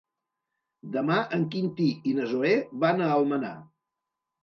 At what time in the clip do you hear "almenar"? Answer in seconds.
3.21-3.57